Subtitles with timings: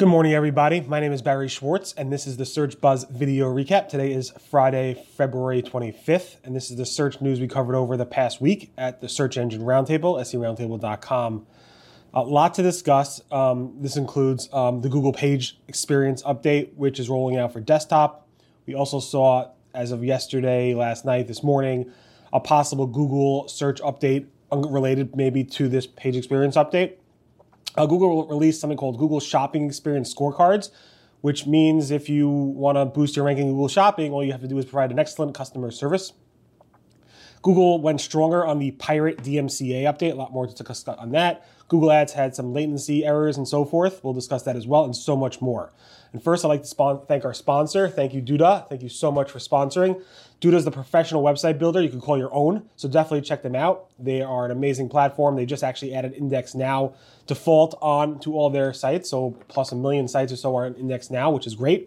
[0.00, 0.80] Good morning, everybody.
[0.80, 3.86] My name is Barry Schwartz, and this is the Search Buzz video recap.
[3.86, 8.06] Today is Friday, February 25th, and this is the search news we covered over the
[8.06, 11.46] past week at the Search Engine Roundtable, seroundtable.com.
[12.14, 13.20] A lot to discuss.
[13.30, 18.26] Um, this includes um, the Google Page Experience update, which is rolling out for desktop.
[18.64, 21.92] We also saw, as of yesterday, last night, this morning,
[22.32, 26.94] a possible Google search update related maybe to this Page Experience update
[27.76, 30.70] uh, Google released something called Google Shopping Experience Scorecards,
[31.20, 34.40] which means if you want to boost your ranking in Google Shopping, all you have
[34.40, 36.12] to do is provide an excellent customer service.
[37.42, 41.46] Google went stronger on the Pirate DMCA update, a lot more to discuss on that.
[41.70, 44.02] Google Ads had some latency errors and so forth.
[44.02, 45.72] We'll discuss that as well and so much more.
[46.12, 47.88] And first, I'd like to spon- thank our sponsor.
[47.88, 48.68] Thank you, Duda.
[48.68, 50.02] Thank you so much for sponsoring.
[50.40, 53.54] Duda is the professional website builder you can call your own, so definitely check them
[53.54, 53.86] out.
[54.00, 55.36] They are an amazing platform.
[55.36, 56.94] They just actually added Index Now
[57.28, 60.74] default on to all their sites, so plus a million sites or so are in
[60.74, 61.86] Index Now, which is great.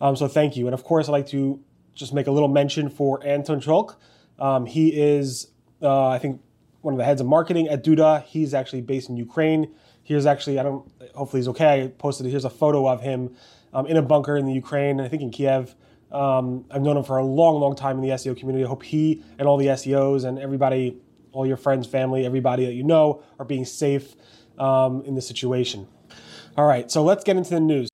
[0.00, 0.68] Um, so thank you.
[0.68, 1.58] And of course, I'd like to
[1.96, 3.96] just make a little mention for Anton Shulke.
[4.38, 5.48] Um, he is,
[5.82, 6.40] uh, I think,
[6.86, 8.22] one of the heads of marketing at Duda.
[8.22, 9.74] He's actually based in Ukraine.
[10.04, 11.82] Here's actually, I don't, hopefully he's okay.
[11.82, 13.34] I posted, here's a photo of him
[13.74, 15.74] um, in a bunker in the Ukraine, I think in Kiev.
[16.12, 18.64] Um, I've known him for a long, long time in the SEO community.
[18.64, 20.96] I hope he and all the SEOs and everybody,
[21.32, 24.14] all your friends, family, everybody that you know are being safe
[24.56, 25.88] um, in this situation.
[26.56, 27.90] All right, so let's get into the news.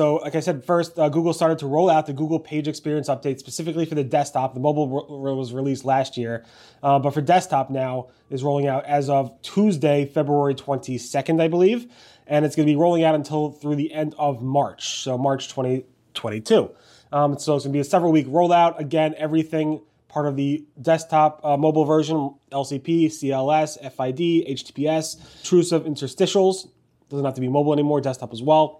[0.00, 3.10] So, like I said, first, uh, Google started to roll out the Google Page Experience
[3.10, 4.54] update specifically for the desktop.
[4.54, 6.46] The mobile was released last year,
[6.82, 11.92] uh, but for desktop now is rolling out as of Tuesday, February 22nd, I believe,
[12.26, 15.48] and it's going to be rolling out until through the end of March, so March
[15.48, 16.70] 2022.
[17.12, 18.78] Um, so it's going to be a several week rollout.
[18.78, 26.70] Again, everything part of the desktop uh, mobile version, LCP, CLS, FID, HTTPS, intrusive interstitials.
[27.10, 28.79] Doesn't have to be mobile anymore, desktop as well.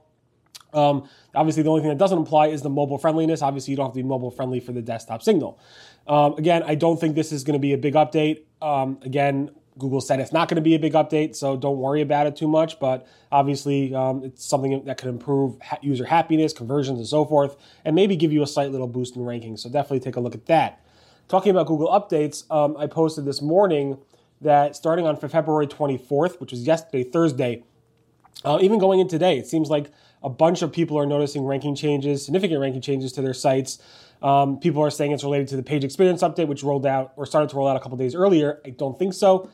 [0.73, 3.43] Um, obviously, the only thing that doesn't apply is the mobile friendliness.
[3.43, 5.59] Obviously, you don't have to be mobile friendly for the desktop signal.
[6.07, 8.43] Um, again, I don't think this is going to be a big update.
[8.63, 12.03] Um, again, Google said it's not going to be a big update, so don't worry
[12.03, 12.79] about it too much.
[12.79, 17.97] But obviously, um, it's something that could improve user happiness, conversions, and so forth, and
[17.97, 19.61] maybe give you a slight little boost in rankings.
[19.61, 20.85] So definitely take a look at that.
[21.29, 23.99] Talking about Google updates, um, I posted this morning
[24.41, 27.63] that starting on February 24th, which was yesterday, Thursday,
[28.45, 29.91] uh, even going in today, it seems like
[30.23, 33.79] a bunch of people are noticing ranking changes, significant ranking changes to their sites.
[34.23, 37.25] Um, people are saying it's related to the page experience update, which rolled out or
[37.25, 38.61] started to roll out a couple days earlier.
[38.65, 39.51] I don't think so.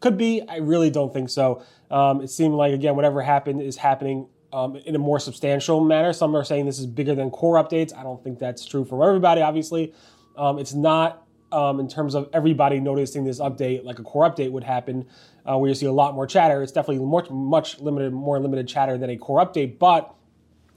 [0.00, 0.42] Could be.
[0.48, 1.62] I really don't think so.
[1.90, 6.12] Um, it seemed like, again, whatever happened is happening um, in a more substantial manner.
[6.12, 7.96] Some are saying this is bigger than core updates.
[7.96, 9.94] I don't think that's true for everybody, obviously.
[10.36, 11.23] Um, it's not
[11.54, 15.06] um, in terms of everybody noticing this update like a core update would happen,
[15.46, 16.62] uh, where you see a lot more chatter.
[16.62, 19.78] It's definitely much, much limited, more limited chatter than a core update.
[19.78, 20.14] But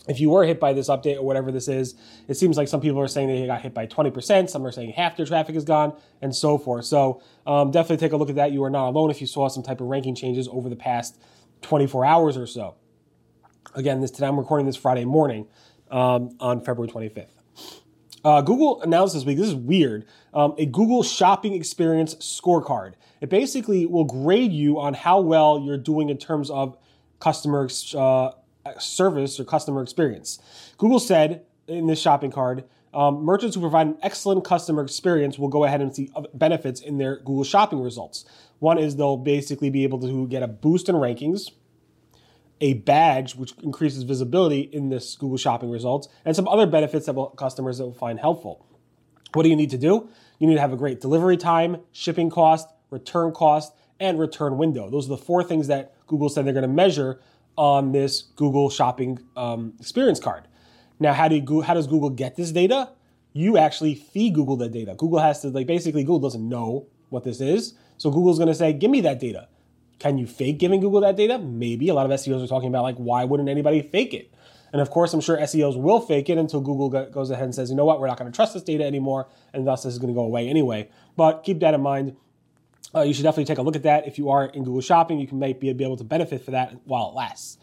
[0.07, 1.95] if you were hit by this update or whatever this is,
[2.27, 4.91] it seems like some people are saying they got hit by 20%, some are saying
[4.91, 6.85] half their traffic is gone, and so forth.
[6.85, 8.51] So um, definitely take a look at that.
[8.51, 11.19] You are not alone if you saw some type of ranking changes over the past
[11.63, 12.75] 24 hours or so.
[13.75, 15.47] Again, this today I'm recording this Friday morning
[15.91, 17.36] um, on February 25th.
[18.23, 22.93] Uh, Google announced this week, this is weird, um, a Google Shopping Experience Scorecard.
[23.21, 26.77] It basically will grade you on how well you're doing in terms of
[27.19, 28.31] customer uh,
[28.79, 30.39] service or customer experience.
[30.77, 32.63] Google said in this shopping card,
[32.93, 36.97] um, merchants who provide an excellent customer experience will go ahead and see benefits in
[36.97, 38.25] their Google Shopping results.
[38.59, 41.51] One is they'll basically be able to get a boost in rankings,
[42.61, 47.13] a badge which increases visibility in this Google Shopping results, and some other benefits that
[47.13, 48.65] will, customers that will find helpful.
[49.33, 50.09] What do you need to do?
[50.39, 54.89] You need to have a great delivery time, shipping cost, return cost, and return window.
[54.89, 57.19] Those are the four things that Google said they're going to measure
[57.57, 60.47] on this Google Shopping um, experience card.
[60.99, 62.89] Now, how do you, how does Google get this data?
[63.33, 64.95] You actually feed Google that data.
[64.95, 68.55] Google has to like basically Google doesn't know what this is, so Google's going to
[68.55, 69.47] say, "Give me that data."
[69.99, 71.39] Can you fake giving Google that data?
[71.39, 71.89] Maybe.
[71.89, 74.31] A lot of SEOs are talking about like, why wouldn't anybody fake it?
[74.71, 77.69] And of course, I'm sure SEOs will fake it until Google goes ahead and says,
[77.69, 79.99] you know what, we're not going to trust this data anymore, and thus this is
[79.99, 80.89] going to go away anyway.
[81.15, 82.15] But keep that in mind.
[82.93, 84.07] Uh, you should definitely take a look at that.
[84.07, 86.75] If you are in Google Shopping, you can maybe be able to benefit for that
[86.85, 87.57] while it lasts.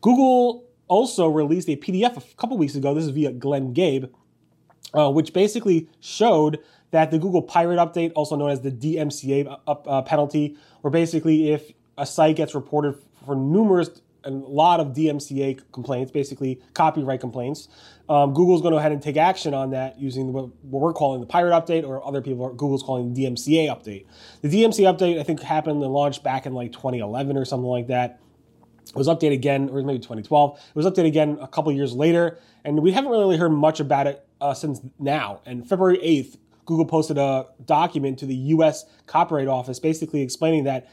[0.00, 2.94] Google also released a PDF a couple weeks ago.
[2.94, 4.06] This is via Glenn Gabe,
[4.94, 6.58] uh, which basically showed
[6.90, 11.50] that the Google Pirate update, also known as the DMCA uh, uh, penalty, where basically
[11.50, 12.96] if a site gets reported
[13.26, 13.90] for numerous
[14.24, 17.68] and a lot of DMCA complaints, basically copyright complaints.
[18.08, 21.20] Um, Google's going to go ahead and take action on that using what, we're calling
[21.20, 24.06] the pirate update, or other people, are, Google's calling the DMCA update.
[24.42, 27.86] The DMCA update, I think, happened and launched back in like 2011 or something like
[27.88, 28.20] that.
[28.88, 30.58] It was updated again, or maybe 2012.
[30.58, 34.06] It was updated again a couple years later, and we haven't really heard much about
[34.06, 35.42] it uh, since now.
[35.44, 40.88] And February 8th, Google posted a document to the US Copyright Office basically explaining that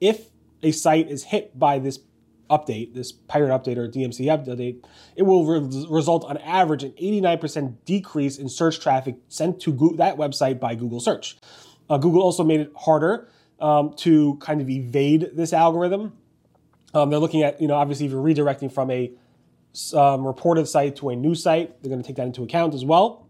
[0.00, 0.26] if
[0.62, 2.00] a site is hit by this
[2.50, 4.84] update, this pirate update or DMC update,
[5.16, 10.16] it will re- result on average an 89% decrease in search traffic sent to that
[10.16, 11.38] website by Google search.
[11.88, 13.28] Uh, Google also made it harder
[13.60, 16.12] um, to kind of evade this algorithm.
[16.92, 19.12] Um, they're looking at, you know, obviously if you're redirecting from a
[19.94, 22.84] um, reported site to a new site, they're going to take that into account as
[22.84, 23.28] well.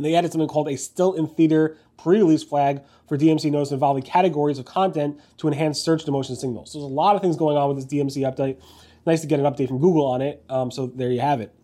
[0.00, 4.02] And they added something called a still in theater pre-release flag for DMC notes involving
[4.02, 6.72] categories of content to enhance search motion signals.
[6.72, 8.58] So there's a lot of things going on with this DMC update.
[9.04, 10.42] Nice to get an update from Google on it.
[10.48, 11.54] Um, so there you have it.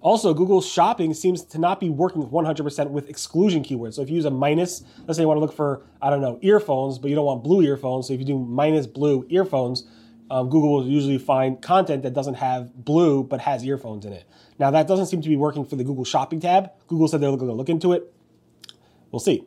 [0.00, 3.94] Also, Google Shopping seems to not be working 100% with exclusion keywords.
[3.94, 6.22] So if you use a minus, let's say you want to look for, I don't
[6.22, 8.08] know, earphones, but you don't want blue earphones.
[8.08, 9.86] So if you do minus blue earphones,
[10.32, 14.24] um, Google will usually find content that doesn't have blue but has earphones in it.
[14.58, 16.70] Now, that doesn't seem to be working for the Google Shopping tab.
[16.86, 18.10] Google said they're going to look into it.
[19.10, 19.44] We'll see.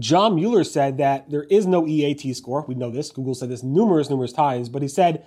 [0.00, 2.64] John Mueller said that there is no EAT score.
[2.66, 3.12] We know this.
[3.12, 5.24] Google said this numerous, numerous times, but he said,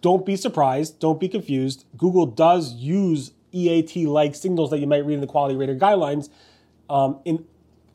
[0.00, 1.84] don't be surprised, don't be confused.
[1.98, 6.30] Google does use EAT like signals that you might read in the quality rater guidelines
[6.88, 7.44] um, in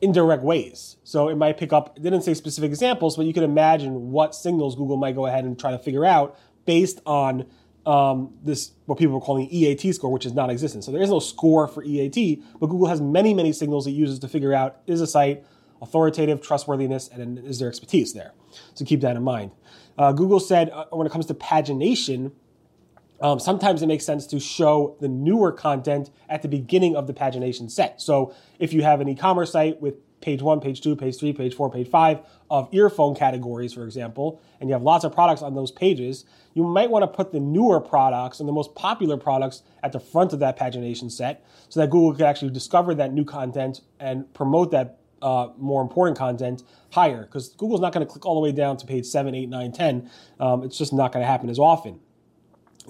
[0.00, 0.96] indirect ways.
[1.04, 4.74] So it might pick up, didn't say specific examples, but you can imagine what signals
[4.74, 7.46] Google might go ahead and try to figure out based on
[7.86, 10.84] um, this, what people are calling EAT score, which is non existent.
[10.84, 14.18] So there is no score for EAT, but Google has many, many signals it uses
[14.20, 15.44] to figure out is a site
[15.82, 18.32] authoritative, trustworthiness, and is there expertise there.
[18.74, 19.50] So keep that in mind.
[19.96, 22.32] Uh, Google said uh, when it comes to pagination,
[23.20, 27.12] um, sometimes it makes sense to show the newer content at the beginning of the
[27.12, 28.00] pagination set.
[28.00, 31.54] So if you have an e-commerce site with page one, page two, page three, page
[31.54, 32.20] four, page five
[32.50, 36.24] of earphone categories, for example, and you have lots of products on those pages,
[36.54, 40.00] you might want to put the newer products and the most popular products at the
[40.00, 44.32] front of that pagination set so that Google could actually discover that new content and
[44.34, 48.40] promote that uh, more important content higher because Google's not going to click all the
[48.40, 50.10] way down to page 7, 8, 9, 10.
[50.38, 52.00] Um, it's just not going to happen as often.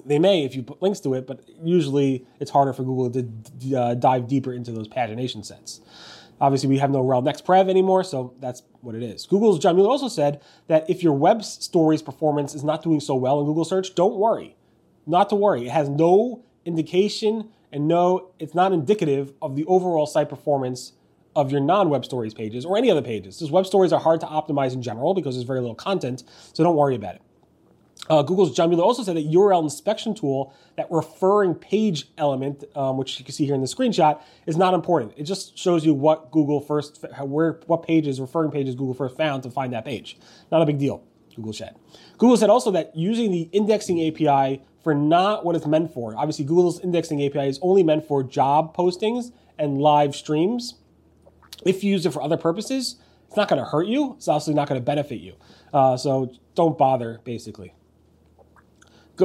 [0.05, 3.75] They may if you put links to it, but usually it's harder for Google to
[3.75, 5.81] uh, dive deeper into those pagination sets.
[6.39, 9.27] Obviously, we have no rel next prev anymore, so that's what it is.
[9.27, 13.15] Google's John Mueller also said that if your web stories performance is not doing so
[13.15, 14.55] well in Google search, don't worry.
[15.05, 15.67] Not to worry.
[15.67, 20.93] It has no indication and no, it's not indicative of the overall site performance
[21.35, 23.37] of your non-web stories pages or any other pages.
[23.37, 26.63] Because web stories are hard to optimize in general because there's very little content, so
[26.63, 27.21] don't worry about it.
[28.11, 32.97] Uh, Google's John Mueller also said that URL inspection tool, that referring page element, um,
[32.97, 35.13] which you can see here in the screenshot, is not important.
[35.15, 39.43] It just shows you what Google first, where, what pages, referring pages Google first found
[39.43, 40.17] to find that page.
[40.51, 41.05] Not a big deal.
[41.37, 41.77] Google said.
[42.17, 46.13] Google said also that using the indexing API for not what it's meant for.
[46.17, 50.73] Obviously, Google's indexing API is only meant for job postings and live streams.
[51.65, 52.97] If you use it for other purposes,
[53.27, 54.15] it's not going to hurt you.
[54.17, 55.35] It's also not going to benefit you.
[55.73, 57.73] Uh, so don't bother, basically.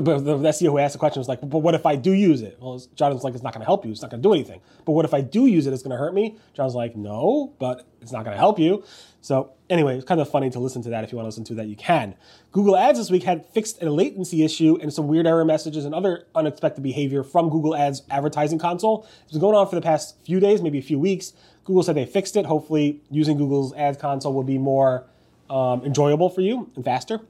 [0.05, 2.43] But the SEO who asked the question was like, but what if I do use
[2.43, 2.59] it?
[2.61, 3.91] Well, Jonathan's like, it's not going to help you.
[3.91, 4.61] It's not going to do anything.
[4.85, 5.73] But what if I do use it?
[5.73, 6.37] It's going to hurt me.
[6.55, 8.85] John's like, no, but it's not going to help you.
[9.21, 11.03] So anyway, it's kind of funny to listen to that.
[11.03, 12.15] If you want to listen to that, you can.
[12.53, 15.95] Google Ads this week had fixed a latency issue and some weird error messages and
[15.95, 19.07] other unexpected behavior from Google Ads advertising console.
[19.25, 21.33] It's been going on for the past few days, maybe a few weeks.
[21.65, 22.47] Google said they fixed it.
[22.47, 25.05] Hopefully, using Google's Ads console will be more
[25.51, 27.21] um, enjoyable for you and faster.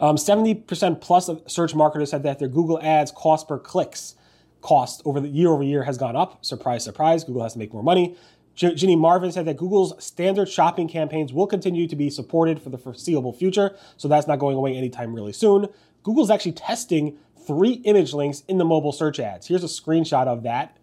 [0.00, 4.14] Um, 70% plus of search marketers said that their Google Ads cost per clicks
[4.60, 6.44] cost over the year over year has gone up.
[6.44, 7.24] Surprise, surprise.
[7.24, 8.16] Google has to make more money.
[8.54, 12.78] Ginny Marvin said that Google's standard shopping campaigns will continue to be supported for the
[12.78, 15.68] foreseeable future, so that's not going away anytime really soon.
[16.02, 19.46] Google's actually testing three image links in the mobile search ads.
[19.46, 20.76] Here's a screenshot of that.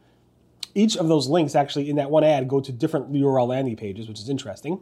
[0.74, 4.08] Each of those links actually in that one ad go to different URL landing pages,
[4.08, 4.80] which is interesting.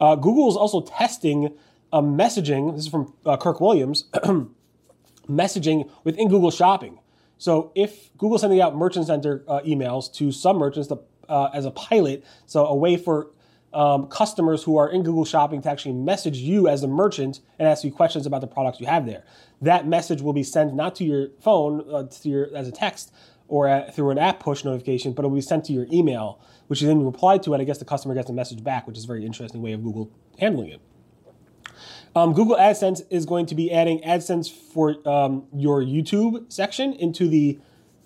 [0.00, 1.54] Uh, Google is also testing
[1.94, 2.74] a messaging.
[2.74, 4.04] This is from uh, Kirk Williams.
[5.28, 6.98] messaging within Google Shopping.
[7.38, 10.98] So if Google's sending out Merchant Center uh, emails to some merchants to,
[11.28, 13.30] uh, as a pilot, so a way for
[13.72, 17.68] um, customers who are in Google Shopping to actually message you as a merchant and
[17.68, 19.24] ask you questions about the products you have there.
[19.62, 23.12] That message will be sent not to your phone uh, to your as a text
[23.46, 26.40] or at, through an app push notification, but it will be sent to your email,
[26.66, 28.98] which you then reply to, and I guess the customer gets a message back, which
[28.98, 30.80] is a very interesting way of Google handling it.
[32.16, 37.28] Um, Google AdSense is going to be adding AdSense for um, your YouTube section into
[37.28, 37.58] the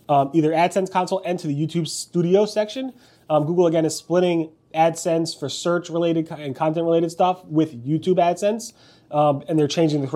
[0.09, 2.95] um, either AdSense console and to the YouTube Studio section.
[3.29, 8.17] Um, Google again is splitting AdSense for search related and content related stuff with YouTube
[8.17, 8.73] AdSense,
[9.15, 10.07] um, and they're changing the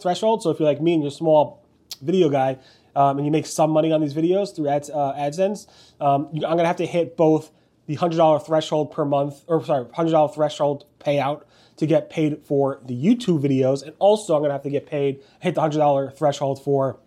[0.00, 0.42] threshold.
[0.42, 1.62] So if you're like me and you're a small
[2.00, 2.58] video guy
[2.96, 5.66] um, and you make some money on these videos through Ads, uh, AdSense,
[6.00, 7.50] I'm to have to hit both
[7.86, 11.42] the $100 threshold per month, or sorry, $100 threshold payout
[11.82, 14.86] to get paid for the YouTube videos, and also I'm going to have to get
[14.86, 17.00] paid, hit the $100 threshold for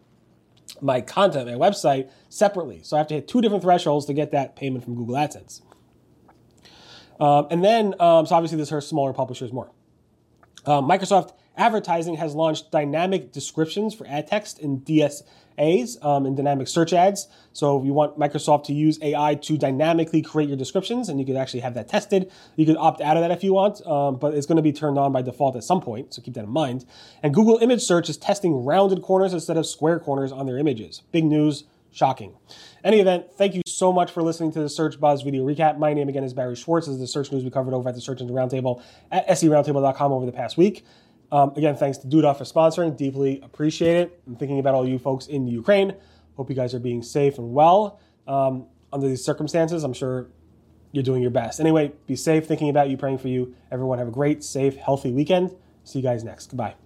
[0.81, 2.81] my content, my website separately.
[2.83, 5.61] So I have to hit two different thresholds to get that payment from Google AdSense.
[7.21, 9.71] Um, and then, um, so obviously this hurts smaller publishers more.
[10.65, 16.67] Um, Microsoft Advertising has launched dynamic descriptions for ad text in DSAs um, and dynamic
[16.67, 17.27] search ads.
[17.53, 21.25] So if you want Microsoft to use AI to dynamically create your descriptions, and you
[21.25, 24.17] could actually have that tested, you could opt out of that if you want, um,
[24.17, 26.13] but it's going to be turned on by default at some point.
[26.13, 26.85] So keep that in mind.
[27.23, 31.03] And Google Image Search is testing rounded corners instead of square corners on their images.
[31.11, 31.63] Big news
[31.95, 32.35] shocking.
[32.83, 35.77] Any event, thank you so much for listening to the Search Buzz video recap.
[35.77, 36.87] My name again is Barry Schwartz.
[36.87, 40.11] This is the search news we covered over at the Search Engine Roundtable at seroundtable.com
[40.11, 40.85] over the past week.
[41.31, 42.95] Um, again, thanks to Duda for sponsoring.
[42.95, 44.21] Deeply appreciate it.
[44.27, 45.95] I'm thinking about all you folks in Ukraine.
[46.35, 49.83] Hope you guys are being safe and well um, under these circumstances.
[49.83, 50.27] I'm sure
[50.91, 51.59] you're doing your best.
[51.59, 52.47] Anyway, be safe.
[52.47, 53.55] Thinking about you, praying for you.
[53.71, 55.55] Everyone have a great, safe, healthy weekend.
[55.83, 56.47] See you guys next.
[56.47, 56.84] Goodbye.